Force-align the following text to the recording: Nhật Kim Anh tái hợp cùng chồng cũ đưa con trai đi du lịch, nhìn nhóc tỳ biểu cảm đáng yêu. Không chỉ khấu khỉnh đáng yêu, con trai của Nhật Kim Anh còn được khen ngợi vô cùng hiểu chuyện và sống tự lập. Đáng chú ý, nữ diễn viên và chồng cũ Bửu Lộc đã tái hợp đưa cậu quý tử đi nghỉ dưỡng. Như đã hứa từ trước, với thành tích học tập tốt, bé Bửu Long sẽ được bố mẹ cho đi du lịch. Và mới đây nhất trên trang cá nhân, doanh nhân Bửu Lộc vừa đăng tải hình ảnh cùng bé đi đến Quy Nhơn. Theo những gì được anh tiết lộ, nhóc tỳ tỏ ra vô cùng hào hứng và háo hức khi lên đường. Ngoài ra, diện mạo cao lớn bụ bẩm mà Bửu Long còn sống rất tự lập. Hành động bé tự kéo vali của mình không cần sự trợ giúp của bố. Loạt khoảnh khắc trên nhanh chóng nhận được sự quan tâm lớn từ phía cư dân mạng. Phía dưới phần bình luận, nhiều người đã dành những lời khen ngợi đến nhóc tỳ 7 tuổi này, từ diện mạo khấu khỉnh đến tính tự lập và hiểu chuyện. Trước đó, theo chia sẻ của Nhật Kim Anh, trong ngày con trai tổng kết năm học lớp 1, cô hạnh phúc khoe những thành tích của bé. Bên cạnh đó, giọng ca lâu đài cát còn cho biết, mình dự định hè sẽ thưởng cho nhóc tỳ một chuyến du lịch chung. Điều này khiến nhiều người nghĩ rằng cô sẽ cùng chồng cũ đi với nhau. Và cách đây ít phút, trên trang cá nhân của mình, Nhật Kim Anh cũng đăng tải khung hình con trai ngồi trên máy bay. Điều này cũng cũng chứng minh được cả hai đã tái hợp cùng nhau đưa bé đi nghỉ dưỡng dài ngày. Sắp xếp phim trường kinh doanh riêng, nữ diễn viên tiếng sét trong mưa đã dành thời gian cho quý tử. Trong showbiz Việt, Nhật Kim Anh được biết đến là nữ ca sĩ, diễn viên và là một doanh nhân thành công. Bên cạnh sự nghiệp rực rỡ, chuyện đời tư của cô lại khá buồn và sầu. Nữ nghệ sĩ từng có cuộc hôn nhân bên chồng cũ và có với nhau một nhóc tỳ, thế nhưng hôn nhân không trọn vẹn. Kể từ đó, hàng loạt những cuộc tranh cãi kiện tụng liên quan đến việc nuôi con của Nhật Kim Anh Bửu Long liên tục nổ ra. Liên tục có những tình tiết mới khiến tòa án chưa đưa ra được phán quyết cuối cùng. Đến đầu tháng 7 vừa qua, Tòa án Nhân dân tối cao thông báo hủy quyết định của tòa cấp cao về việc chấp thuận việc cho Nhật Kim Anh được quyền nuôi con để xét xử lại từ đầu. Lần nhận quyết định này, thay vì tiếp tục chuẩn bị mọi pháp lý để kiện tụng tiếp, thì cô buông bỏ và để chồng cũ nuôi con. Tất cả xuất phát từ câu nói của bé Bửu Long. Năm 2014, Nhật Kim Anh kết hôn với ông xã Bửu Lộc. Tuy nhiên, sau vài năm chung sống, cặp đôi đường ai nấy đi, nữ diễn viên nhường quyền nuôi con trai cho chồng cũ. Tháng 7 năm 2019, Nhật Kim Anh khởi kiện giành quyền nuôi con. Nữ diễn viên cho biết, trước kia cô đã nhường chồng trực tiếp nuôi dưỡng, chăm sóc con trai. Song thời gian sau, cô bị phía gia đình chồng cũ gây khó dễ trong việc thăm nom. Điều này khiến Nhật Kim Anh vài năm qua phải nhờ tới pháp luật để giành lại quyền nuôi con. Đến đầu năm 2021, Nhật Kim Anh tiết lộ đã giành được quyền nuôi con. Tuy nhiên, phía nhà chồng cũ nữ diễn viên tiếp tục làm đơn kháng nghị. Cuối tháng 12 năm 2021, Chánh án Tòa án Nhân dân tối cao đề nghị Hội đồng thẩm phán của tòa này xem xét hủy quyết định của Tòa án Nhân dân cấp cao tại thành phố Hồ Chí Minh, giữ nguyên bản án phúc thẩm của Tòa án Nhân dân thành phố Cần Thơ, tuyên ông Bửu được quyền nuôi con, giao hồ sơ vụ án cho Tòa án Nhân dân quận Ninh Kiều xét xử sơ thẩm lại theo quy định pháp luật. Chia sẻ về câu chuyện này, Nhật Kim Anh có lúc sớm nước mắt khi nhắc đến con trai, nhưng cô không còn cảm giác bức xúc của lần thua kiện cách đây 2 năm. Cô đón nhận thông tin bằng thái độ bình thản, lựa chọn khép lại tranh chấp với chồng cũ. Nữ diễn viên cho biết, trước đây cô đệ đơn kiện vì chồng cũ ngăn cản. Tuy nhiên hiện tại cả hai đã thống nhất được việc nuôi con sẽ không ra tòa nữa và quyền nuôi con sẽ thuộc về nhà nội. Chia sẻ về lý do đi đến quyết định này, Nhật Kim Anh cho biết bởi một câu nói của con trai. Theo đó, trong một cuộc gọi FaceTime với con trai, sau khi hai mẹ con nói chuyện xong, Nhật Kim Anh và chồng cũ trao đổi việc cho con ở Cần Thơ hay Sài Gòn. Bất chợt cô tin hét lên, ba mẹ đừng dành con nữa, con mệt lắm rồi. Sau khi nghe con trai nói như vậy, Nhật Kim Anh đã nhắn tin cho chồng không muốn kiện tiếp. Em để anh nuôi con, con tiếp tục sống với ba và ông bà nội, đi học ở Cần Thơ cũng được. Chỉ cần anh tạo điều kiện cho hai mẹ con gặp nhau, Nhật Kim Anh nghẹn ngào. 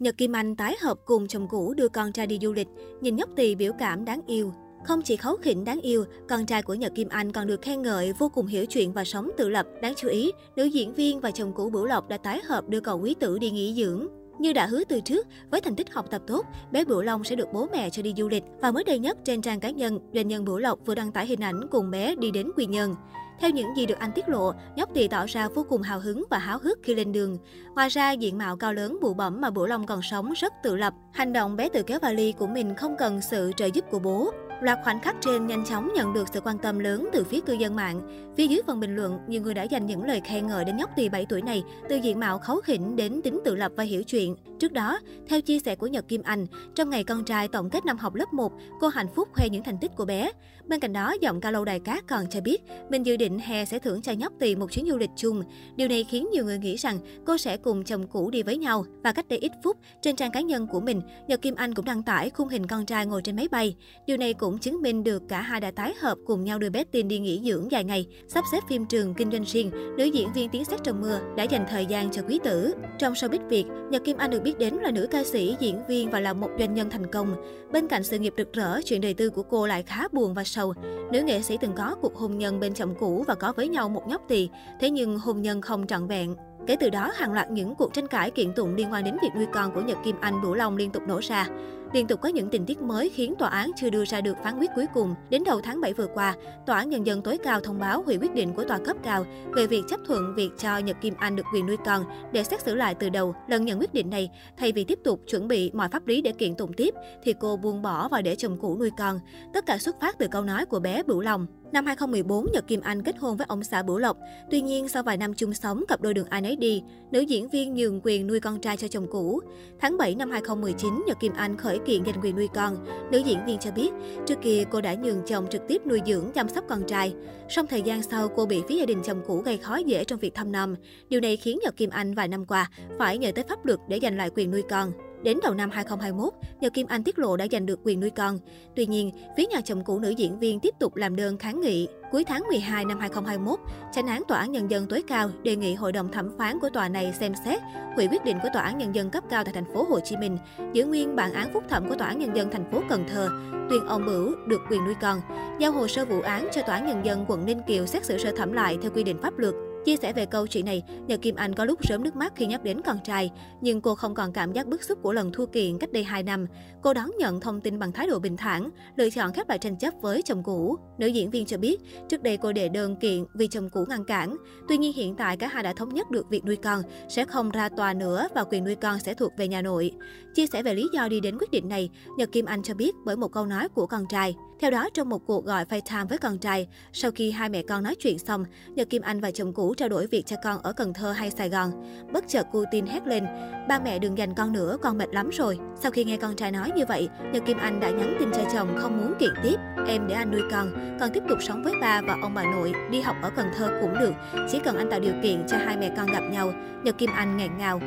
Nhật 0.00 0.18
Kim 0.18 0.32
Anh 0.32 0.56
tái 0.56 0.76
hợp 0.80 0.98
cùng 1.04 1.26
chồng 1.26 1.48
cũ 1.48 1.74
đưa 1.74 1.88
con 1.88 2.12
trai 2.12 2.26
đi 2.26 2.38
du 2.42 2.52
lịch, 2.52 2.68
nhìn 3.00 3.16
nhóc 3.16 3.30
tỳ 3.36 3.54
biểu 3.54 3.72
cảm 3.78 4.04
đáng 4.04 4.20
yêu. 4.26 4.52
Không 4.84 5.02
chỉ 5.02 5.16
khấu 5.16 5.36
khỉnh 5.36 5.64
đáng 5.64 5.80
yêu, 5.80 6.04
con 6.28 6.46
trai 6.46 6.62
của 6.62 6.74
Nhật 6.74 6.92
Kim 6.94 7.08
Anh 7.08 7.32
còn 7.32 7.46
được 7.46 7.62
khen 7.62 7.82
ngợi 7.82 8.12
vô 8.12 8.28
cùng 8.28 8.46
hiểu 8.46 8.66
chuyện 8.66 8.92
và 8.92 9.04
sống 9.04 9.30
tự 9.36 9.48
lập. 9.48 9.66
Đáng 9.82 9.94
chú 9.96 10.08
ý, 10.08 10.32
nữ 10.56 10.64
diễn 10.64 10.94
viên 10.94 11.20
và 11.20 11.30
chồng 11.30 11.52
cũ 11.52 11.70
Bửu 11.70 11.84
Lộc 11.84 12.08
đã 12.08 12.18
tái 12.18 12.40
hợp 12.44 12.68
đưa 12.68 12.80
cậu 12.80 13.00
quý 13.00 13.14
tử 13.20 13.38
đi 13.38 13.50
nghỉ 13.50 13.74
dưỡng. 13.74 14.06
Như 14.38 14.52
đã 14.52 14.66
hứa 14.66 14.84
từ 14.84 15.00
trước, 15.00 15.26
với 15.50 15.60
thành 15.60 15.76
tích 15.76 15.92
học 15.92 16.06
tập 16.10 16.22
tốt, 16.26 16.46
bé 16.72 16.84
Bửu 16.84 17.02
Long 17.02 17.24
sẽ 17.24 17.36
được 17.36 17.48
bố 17.52 17.66
mẹ 17.72 17.90
cho 17.90 18.02
đi 18.02 18.14
du 18.16 18.28
lịch. 18.28 18.44
Và 18.60 18.70
mới 18.70 18.84
đây 18.84 18.98
nhất 18.98 19.18
trên 19.24 19.42
trang 19.42 19.60
cá 19.60 19.70
nhân, 19.70 20.00
doanh 20.14 20.28
nhân 20.28 20.44
Bửu 20.44 20.58
Lộc 20.58 20.78
vừa 20.86 20.94
đăng 20.94 21.12
tải 21.12 21.26
hình 21.26 21.40
ảnh 21.40 21.60
cùng 21.70 21.90
bé 21.90 22.14
đi 22.14 22.30
đến 22.30 22.50
Quy 22.56 22.66
Nhơn. 22.66 22.94
Theo 23.40 23.50
những 23.50 23.76
gì 23.76 23.86
được 23.86 23.98
anh 23.98 24.12
tiết 24.12 24.28
lộ, 24.28 24.52
nhóc 24.76 24.94
tỳ 24.94 25.08
tỏ 25.08 25.26
ra 25.26 25.48
vô 25.48 25.66
cùng 25.68 25.82
hào 25.82 26.00
hứng 26.00 26.24
và 26.30 26.38
háo 26.38 26.58
hức 26.58 26.78
khi 26.82 26.94
lên 26.94 27.12
đường. 27.12 27.38
Ngoài 27.74 27.88
ra, 27.88 28.12
diện 28.12 28.38
mạo 28.38 28.56
cao 28.56 28.74
lớn 28.74 28.98
bụ 29.02 29.14
bẩm 29.14 29.40
mà 29.40 29.50
Bửu 29.50 29.66
Long 29.66 29.86
còn 29.86 30.02
sống 30.02 30.32
rất 30.32 30.52
tự 30.62 30.76
lập. 30.76 30.94
Hành 31.12 31.32
động 31.32 31.56
bé 31.56 31.68
tự 31.68 31.82
kéo 31.82 31.98
vali 32.02 32.32
của 32.32 32.46
mình 32.46 32.74
không 32.74 32.96
cần 32.98 33.20
sự 33.20 33.52
trợ 33.56 33.66
giúp 33.66 33.84
của 33.90 33.98
bố. 33.98 34.32
Loạt 34.60 34.78
khoảnh 34.84 35.00
khắc 35.00 35.16
trên 35.20 35.46
nhanh 35.46 35.64
chóng 35.64 35.92
nhận 35.94 36.12
được 36.12 36.28
sự 36.32 36.40
quan 36.40 36.58
tâm 36.58 36.78
lớn 36.78 37.08
từ 37.12 37.24
phía 37.24 37.40
cư 37.40 37.52
dân 37.52 37.76
mạng. 37.76 38.00
Phía 38.36 38.46
dưới 38.46 38.60
phần 38.66 38.80
bình 38.80 38.96
luận, 38.96 39.18
nhiều 39.28 39.42
người 39.42 39.54
đã 39.54 39.62
dành 39.62 39.86
những 39.86 40.04
lời 40.04 40.20
khen 40.24 40.46
ngợi 40.46 40.64
đến 40.64 40.76
nhóc 40.76 40.90
tỳ 40.96 41.08
7 41.08 41.26
tuổi 41.26 41.42
này, 41.42 41.64
từ 41.88 41.96
diện 41.96 42.20
mạo 42.20 42.38
khấu 42.38 42.60
khỉnh 42.60 42.96
đến 42.96 43.20
tính 43.22 43.40
tự 43.44 43.54
lập 43.54 43.72
và 43.76 43.84
hiểu 43.84 44.02
chuyện. 44.02 44.36
Trước 44.58 44.72
đó, 44.72 45.00
theo 45.28 45.40
chia 45.40 45.58
sẻ 45.58 45.76
của 45.76 45.86
Nhật 45.86 46.08
Kim 46.08 46.22
Anh, 46.22 46.46
trong 46.74 46.90
ngày 46.90 47.04
con 47.04 47.24
trai 47.24 47.48
tổng 47.48 47.70
kết 47.70 47.84
năm 47.84 47.98
học 47.98 48.14
lớp 48.14 48.32
1, 48.32 48.52
cô 48.80 48.88
hạnh 48.88 49.06
phúc 49.14 49.28
khoe 49.32 49.48
những 49.48 49.62
thành 49.62 49.78
tích 49.78 49.90
của 49.96 50.04
bé. 50.04 50.30
Bên 50.66 50.80
cạnh 50.80 50.92
đó, 50.92 51.14
giọng 51.20 51.40
ca 51.40 51.50
lâu 51.50 51.64
đài 51.64 51.80
cát 51.80 52.06
còn 52.08 52.24
cho 52.30 52.40
biết, 52.40 52.62
mình 52.90 53.02
dự 53.02 53.16
định 53.16 53.38
hè 53.38 53.64
sẽ 53.64 53.78
thưởng 53.78 54.02
cho 54.02 54.12
nhóc 54.12 54.32
tỳ 54.38 54.56
một 54.56 54.72
chuyến 54.72 54.86
du 54.86 54.96
lịch 54.96 55.10
chung. 55.16 55.42
Điều 55.76 55.88
này 55.88 56.04
khiến 56.04 56.28
nhiều 56.32 56.44
người 56.44 56.58
nghĩ 56.58 56.76
rằng 56.76 56.98
cô 57.26 57.38
sẽ 57.38 57.56
cùng 57.56 57.84
chồng 57.84 58.06
cũ 58.06 58.30
đi 58.30 58.42
với 58.42 58.56
nhau. 58.58 58.84
Và 59.04 59.12
cách 59.12 59.28
đây 59.28 59.38
ít 59.38 59.52
phút, 59.64 59.76
trên 60.02 60.16
trang 60.16 60.30
cá 60.30 60.40
nhân 60.40 60.66
của 60.66 60.80
mình, 60.80 61.00
Nhật 61.28 61.42
Kim 61.42 61.54
Anh 61.54 61.74
cũng 61.74 61.84
đăng 61.84 62.02
tải 62.02 62.30
khung 62.30 62.48
hình 62.48 62.66
con 62.66 62.86
trai 62.86 63.06
ngồi 63.06 63.22
trên 63.22 63.36
máy 63.36 63.48
bay. 63.50 63.76
Điều 64.06 64.16
này 64.16 64.34
cũng 64.34 64.45
cũng 64.46 64.58
chứng 64.58 64.82
minh 64.82 65.04
được 65.04 65.22
cả 65.28 65.40
hai 65.40 65.60
đã 65.60 65.70
tái 65.70 65.94
hợp 66.00 66.18
cùng 66.26 66.44
nhau 66.44 66.58
đưa 66.58 66.70
bé 66.70 66.84
đi 66.92 67.18
nghỉ 67.18 67.42
dưỡng 67.44 67.70
dài 67.70 67.84
ngày. 67.84 68.06
Sắp 68.28 68.44
xếp 68.52 68.58
phim 68.68 68.86
trường 68.86 69.14
kinh 69.14 69.30
doanh 69.30 69.44
riêng, 69.44 69.70
nữ 69.96 70.04
diễn 70.04 70.32
viên 70.32 70.48
tiếng 70.48 70.64
sét 70.64 70.84
trong 70.84 71.00
mưa 71.00 71.20
đã 71.36 71.44
dành 71.44 71.66
thời 71.68 71.86
gian 71.86 72.10
cho 72.10 72.22
quý 72.28 72.38
tử. 72.44 72.74
Trong 72.98 73.12
showbiz 73.12 73.48
Việt, 73.48 73.64
Nhật 73.90 74.04
Kim 74.04 74.16
Anh 74.16 74.30
được 74.30 74.42
biết 74.42 74.58
đến 74.58 74.74
là 74.74 74.90
nữ 74.90 75.08
ca 75.10 75.24
sĩ, 75.24 75.56
diễn 75.60 75.80
viên 75.88 76.10
và 76.10 76.20
là 76.20 76.32
một 76.32 76.50
doanh 76.58 76.74
nhân 76.74 76.90
thành 76.90 77.10
công. 77.10 77.36
Bên 77.72 77.88
cạnh 77.88 78.02
sự 78.02 78.18
nghiệp 78.18 78.34
rực 78.36 78.52
rỡ, 78.52 78.80
chuyện 78.84 79.00
đời 79.00 79.14
tư 79.14 79.30
của 79.30 79.42
cô 79.42 79.66
lại 79.66 79.82
khá 79.82 80.08
buồn 80.12 80.34
và 80.34 80.44
sầu. 80.44 80.74
Nữ 81.12 81.22
nghệ 81.22 81.42
sĩ 81.42 81.58
từng 81.60 81.72
có 81.76 81.96
cuộc 82.02 82.16
hôn 82.16 82.38
nhân 82.38 82.60
bên 82.60 82.74
chồng 82.74 82.94
cũ 82.98 83.24
và 83.26 83.34
có 83.34 83.52
với 83.56 83.68
nhau 83.68 83.88
một 83.88 84.02
nhóc 84.08 84.22
tỳ, 84.28 84.48
thế 84.80 84.90
nhưng 84.90 85.18
hôn 85.18 85.42
nhân 85.42 85.60
không 85.60 85.86
trọn 85.86 86.06
vẹn. 86.06 86.34
Kể 86.66 86.76
từ 86.80 86.90
đó, 86.90 87.12
hàng 87.14 87.32
loạt 87.32 87.50
những 87.50 87.74
cuộc 87.74 87.94
tranh 87.94 88.06
cãi 88.06 88.30
kiện 88.30 88.52
tụng 88.52 88.74
liên 88.74 88.92
quan 88.92 89.04
đến 89.04 89.16
việc 89.22 89.28
nuôi 89.36 89.46
con 89.52 89.74
của 89.74 89.80
Nhật 89.80 89.98
Kim 90.04 90.16
Anh 90.20 90.42
Bửu 90.42 90.54
Long 90.54 90.76
liên 90.76 90.90
tục 90.90 91.02
nổ 91.08 91.20
ra. 91.22 91.46
Liên 91.92 92.06
tục 92.06 92.20
có 92.20 92.28
những 92.28 92.48
tình 92.50 92.66
tiết 92.66 92.82
mới 92.82 93.08
khiến 93.08 93.34
tòa 93.38 93.48
án 93.48 93.70
chưa 93.76 93.90
đưa 93.90 94.04
ra 94.04 94.20
được 94.20 94.36
phán 94.44 94.58
quyết 94.58 94.70
cuối 94.74 94.86
cùng. 94.94 95.14
Đến 95.30 95.44
đầu 95.44 95.60
tháng 95.60 95.80
7 95.80 95.92
vừa 95.92 96.06
qua, 96.14 96.34
Tòa 96.66 96.78
án 96.78 96.90
Nhân 96.90 97.06
dân 97.06 97.22
tối 97.22 97.38
cao 97.38 97.60
thông 97.60 97.78
báo 97.78 98.02
hủy 98.02 98.18
quyết 98.18 98.34
định 98.34 98.52
của 98.52 98.64
tòa 98.64 98.78
cấp 98.78 98.96
cao 99.02 99.26
về 99.54 99.66
việc 99.66 99.82
chấp 99.88 100.00
thuận 100.06 100.34
việc 100.34 100.50
cho 100.58 100.78
Nhật 100.78 100.96
Kim 101.00 101.14
Anh 101.18 101.36
được 101.36 101.46
quyền 101.54 101.66
nuôi 101.66 101.76
con 101.84 102.04
để 102.32 102.44
xét 102.44 102.60
xử 102.60 102.74
lại 102.74 102.94
từ 102.94 103.08
đầu. 103.08 103.34
Lần 103.48 103.64
nhận 103.64 103.78
quyết 103.78 103.94
định 103.94 104.10
này, 104.10 104.30
thay 104.56 104.72
vì 104.72 104.84
tiếp 104.84 104.98
tục 105.04 105.20
chuẩn 105.26 105.48
bị 105.48 105.70
mọi 105.74 105.88
pháp 105.88 106.06
lý 106.06 106.22
để 106.22 106.32
kiện 106.32 106.54
tụng 106.54 106.72
tiếp, 106.72 106.94
thì 107.22 107.34
cô 107.40 107.56
buông 107.56 107.82
bỏ 107.82 108.08
và 108.08 108.22
để 108.22 108.36
chồng 108.36 108.56
cũ 108.60 108.76
nuôi 108.78 108.90
con. 108.98 109.20
Tất 109.54 109.66
cả 109.66 109.78
xuất 109.78 110.00
phát 110.00 110.18
từ 110.18 110.26
câu 110.30 110.42
nói 110.42 110.66
của 110.66 110.80
bé 110.80 111.02
Bửu 111.02 111.20
Long. 111.20 111.46
Năm 111.72 111.86
2014, 111.86 112.46
Nhật 112.52 112.66
Kim 112.66 112.80
Anh 112.80 113.02
kết 113.02 113.18
hôn 113.18 113.36
với 113.36 113.46
ông 113.48 113.64
xã 113.64 113.82
Bửu 113.82 113.98
Lộc. 113.98 114.16
Tuy 114.50 114.60
nhiên, 114.60 114.88
sau 114.88 115.02
vài 115.02 115.16
năm 115.16 115.34
chung 115.34 115.54
sống, 115.54 115.84
cặp 115.88 116.00
đôi 116.00 116.14
đường 116.14 116.26
ai 116.30 116.40
nấy 116.40 116.56
đi, 116.56 116.82
nữ 117.10 117.20
diễn 117.20 117.48
viên 117.48 117.74
nhường 117.74 118.00
quyền 118.04 118.26
nuôi 118.26 118.40
con 118.40 118.60
trai 118.60 118.76
cho 118.76 118.88
chồng 118.88 119.06
cũ. 119.10 119.40
Tháng 119.80 119.96
7 119.96 120.14
năm 120.14 120.30
2019, 120.30 121.04
Nhật 121.06 121.20
Kim 121.20 121.32
Anh 121.32 121.56
khởi 121.56 121.78
kiện 121.78 122.04
giành 122.04 122.20
quyền 122.22 122.36
nuôi 122.36 122.48
con. 122.54 122.86
Nữ 123.10 123.18
diễn 123.18 123.46
viên 123.46 123.58
cho 123.58 123.70
biết, 123.70 123.90
trước 124.26 124.38
kia 124.42 124.64
cô 124.70 124.80
đã 124.80 124.94
nhường 124.94 125.22
chồng 125.26 125.46
trực 125.50 125.62
tiếp 125.68 125.86
nuôi 125.86 126.00
dưỡng, 126.06 126.32
chăm 126.34 126.48
sóc 126.48 126.64
con 126.68 126.82
trai. 126.86 127.14
Song 127.48 127.66
thời 127.66 127.82
gian 127.82 128.02
sau, 128.02 128.28
cô 128.28 128.46
bị 128.46 128.62
phía 128.68 128.76
gia 128.76 128.86
đình 128.86 129.02
chồng 129.04 129.22
cũ 129.26 129.38
gây 129.38 129.56
khó 129.56 129.76
dễ 129.76 130.04
trong 130.04 130.18
việc 130.18 130.34
thăm 130.34 130.52
nom. 130.52 130.74
Điều 131.08 131.20
này 131.20 131.36
khiến 131.36 131.58
Nhật 131.62 131.76
Kim 131.76 131.90
Anh 131.90 132.14
vài 132.14 132.28
năm 132.28 132.44
qua 132.46 132.70
phải 132.98 133.18
nhờ 133.18 133.32
tới 133.34 133.44
pháp 133.48 133.66
luật 133.66 133.78
để 133.88 133.98
giành 134.02 134.16
lại 134.16 134.30
quyền 134.34 134.50
nuôi 134.50 134.62
con. 134.70 134.92
Đến 135.26 135.38
đầu 135.42 135.54
năm 135.54 135.70
2021, 135.70 136.32
Nhật 136.60 136.74
Kim 136.74 136.86
Anh 136.86 137.04
tiết 137.04 137.18
lộ 137.18 137.36
đã 137.36 137.46
giành 137.50 137.66
được 137.66 137.80
quyền 137.84 138.00
nuôi 138.00 138.10
con. 138.10 138.38
Tuy 138.76 138.86
nhiên, 138.86 139.10
phía 139.36 139.46
nhà 139.46 139.60
chồng 139.64 139.84
cũ 139.84 139.98
nữ 139.98 140.10
diễn 140.10 140.38
viên 140.38 140.60
tiếp 140.60 140.74
tục 140.78 140.96
làm 140.96 141.16
đơn 141.16 141.38
kháng 141.38 141.60
nghị. 141.60 141.88
Cuối 142.10 142.24
tháng 142.24 142.42
12 142.48 142.84
năm 142.84 142.98
2021, 142.98 143.58
Chánh 143.92 144.06
án 144.06 144.22
Tòa 144.28 144.38
án 144.38 144.52
Nhân 144.52 144.70
dân 144.70 144.86
tối 144.86 145.02
cao 145.08 145.30
đề 145.42 145.56
nghị 145.56 145.74
Hội 145.74 145.92
đồng 145.92 146.12
thẩm 146.12 146.38
phán 146.38 146.58
của 146.60 146.68
tòa 146.70 146.88
này 146.88 147.12
xem 147.20 147.32
xét 147.44 147.60
hủy 147.94 148.08
quyết 148.10 148.24
định 148.24 148.38
của 148.42 148.48
Tòa 148.52 148.62
án 148.62 148.78
Nhân 148.78 148.94
dân 148.94 149.10
cấp 149.10 149.24
cao 149.30 149.44
tại 149.44 149.54
thành 149.54 149.74
phố 149.74 149.86
Hồ 149.88 150.00
Chí 150.00 150.16
Minh, 150.16 150.38
giữ 150.72 150.84
nguyên 150.84 151.16
bản 151.16 151.32
án 151.32 151.52
phúc 151.52 151.64
thẩm 151.68 151.88
của 151.88 151.94
Tòa 151.94 152.08
án 152.08 152.18
Nhân 152.18 152.36
dân 152.36 152.50
thành 152.50 152.70
phố 152.72 152.82
Cần 152.88 153.04
Thơ, 153.08 153.28
tuyên 153.70 153.86
ông 153.86 154.06
Bửu 154.06 154.34
được 154.46 154.60
quyền 154.70 154.84
nuôi 154.84 154.94
con, 155.00 155.20
giao 155.58 155.72
hồ 155.72 155.88
sơ 155.88 156.04
vụ 156.04 156.20
án 156.20 156.48
cho 156.52 156.62
Tòa 156.62 156.74
án 156.74 156.86
Nhân 156.86 157.04
dân 157.04 157.24
quận 157.28 157.46
Ninh 157.46 157.62
Kiều 157.66 157.86
xét 157.86 158.04
xử 158.04 158.18
sơ 158.18 158.32
thẩm 158.36 158.52
lại 158.52 158.78
theo 158.82 158.90
quy 158.94 159.02
định 159.02 159.18
pháp 159.22 159.38
luật. 159.38 159.54
Chia 159.86 159.96
sẻ 159.96 160.12
về 160.12 160.26
câu 160.26 160.46
chuyện 160.46 160.64
này, 160.64 160.82
Nhật 161.06 161.22
Kim 161.22 161.36
Anh 161.36 161.54
có 161.54 161.64
lúc 161.64 161.86
sớm 161.86 162.02
nước 162.02 162.16
mắt 162.16 162.32
khi 162.36 162.46
nhắc 162.46 162.64
đến 162.64 162.80
con 162.82 162.98
trai, 163.04 163.30
nhưng 163.60 163.80
cô 163.80 163.94
không 163.94 164.14
còn 164.14 164.32
cảm 164.32 164.52
giác 164.52 164.66
bức 164.66 164.82
xúc 164.82 164.98
của 165.02 165.12
lần 165.12 165.32
thua 165.32 165.46
kiện 165.46 165.78
cách 165.78 165.92
đây 165.92 166.04
2 166.04 166.22
năm. 166.22 166.46
Cô 166.82 166.94
đón 166.94 167.10
nhận 167.18 167.40
thông 167.40 167.60
tin 167.60 167.78
bằng 167.78 167.92
thái 167.92 168.06
độ 168.06 168.18
bình 168.18 168.36
thản, 168.36 168.70
lựa 168.96 169.10
chọn 169.10 169.32
khép 169.32 169.48
lại 169.48 169.58
tranh 169.58 169.78
chấp 169.78 169.94
với 170.00 170.22
chồng 170.22 170.42
cũ. 170.42 170.76
Nữ 170.98 171.06
diễn 171.06 171.30
viên 171.30 171.46
cho 171.46 171.58
biết, 171.58 171.80
trước 172.08 172.22
đây 172.22 172.36
cô 172.36 172.52
đệ 172.52 172.68
đơn 172.68 172.96
kiện 172.96 173.24
vì 173.34 173.48
chồng 173.48 173.70
cũ 173.70 173.84
ngăn 173.88 174.04
cản. 174.04 174.36
Tuy 174.68 174.78
nhiên 174.78 174.92
hiện 174.92 175.14
tại 175.14 175.36
cả 175.36 175.48
hai 175.48 175.62
đã 175.62 175.72
thống 175.72 175.94
nhất 175.94 176.10
được 176.10 176.30
việc 176.30 176.44
nuôi 176.44 176.56
con 176.56 176.82
sẽ 177.08 177.24
không 177.24 177.50
ra 177.50 177.68
tòa 177.68 177.94
nữa 177.94 178.28
và 178.34 178.44
quyền 178.44 178.64
nuôi 178.64 178.74
con 178.74 178.98
sẽ 178.98 179.14
thuộc 179.14 179.32
về 179.36 179.48
nhà 179.48 179.62
nội. 179.62 179.92
Chia 180.34 180.46
sẻ 180.46 180.62
về 180.62 180.74
lý 180.74 180.88
do 180.92 181.08
đi 181.08 181.20
đến 181.20 181.38
quyết 181.38 181.50
định 181.50 181.68
này, 181.68 181.90
Nhật 182.18 182.32
Kim 182.32 182.44
Anh 182.44 182.62
cho 182.62 182.74
biết 182.74 182.94
bởi 183.04 183.16
một 183.16 183.32
câu 183.32 183.46
nói 183.46 183.68
của 183.68 183.86
con 183.86 184.06
trai. 184.08 184.36
Theo 184.60 184.70
đó, 184.70 184.88
trong 184.94 185.08
một 185.08 185.26
cuộc 185.26 185.44
gọi 185.44 185.64
FaceTime 185.64 186.06
với 186.06 186.18
con 186.18 186.38
trai, 186.38 186.68
sau 186.92 187.10
khi 187.10 187.30
hai 187.30 187.48
mẹ 187.48 187.62
con 187.62 187.82
nói 187.82 187.94
chuyện 187.94 188.18
xong, 188.18 188.44
Nhật 188.68 188.90
Kim 188.90 189.02
Anh 189.02 189.20
và 189.20 189.30
chồng 189.30 189.52
cũ 189.52 189.74
trao 189.74 189.88
đổi 189.88 190.06
việc 190.06 190.26
cho 190.26 190.36
con 190.44 190.62
ở 190.62 190.72
Cần 190.72 190.94
Thơ 190.94 191.12
hay 191.12 191.30
Sài 191.30 191.48
Gòn. 191.48 191.70
Bất 192.12 192.24
chợt 192.28 192.46
cô 192.52 192.64
tin 192.70 192.86
hét 192.86 193.06
lên, 193.06 193.26
ba 193.68 193.78
mẹ 193.78 193.98
đừng 193.98 194.18
dành 194.18 194.34
con 194.34 194.52
nữa, 194.52 194.76
con 194.82 194.98
mệt 194.98 195.08
lắm 195.12 195.30
rồi. 195.30 195.58
Sau 195.80 195.90
khi 195.90 196.04
nghe 196.04 196.16
con 196.16 196.36
trai 196.36 196.52
nói 196.52 196.70
như 196.76 196.84
vậy, 196.88 197.08
Nhật 197.32 197.42
Kim 197.46 197.58
Anh 197.58 197.80
đã 197.80 197.90
nhắn 197.90 198.16
tin 198.18 198.28
cho 198.32 198.42
chồng 198.52 198.76
không 198.78 198.98
muốn 198.98 199.14
kiện 199.18 199.34
tiếp. 199.42 199.56
Em 199.88 200.06
để 200.08 200.14
anh 200.14 200.30
nuôi 200.30 200.42
con, 200.50 200.96
con 201.00 201.10
tiếp 201.12 201.22
tục 201.28 201.38
sống 201.42 201.62
với 201.62 201.72
ba 201.80 202.02
và 202.06 202.16
ông 202.22 202.34
bà 202.34 202.42
nội, 202.42 202.72
đi 202.90 203.00
học 203.00 203.16
ở 203.22 203.30
Cần 203.36 203.46
Thơ 203.56 203.78
cũng 203.80 203.94
được. 204.00 204.12
Chỉ 204.50 204.58
cần 204.64 204.76
anh 204.76 204.90
tạo 204.90 205.00
điều 205.00 205.14
kiện 205.22 205.46
cho 205.48 205.56
hai 205.56 205.76
mẹ 205.76 205.94
con 205.96 206.06
gặp 206.06 206.22
nhau, 206.30 206.52
Nhật 206.82 206.98
Kim 206.98 207.10
Anh 207.14 207.36
nghẹn 207.36 207.58
ngào. 207.58 207.80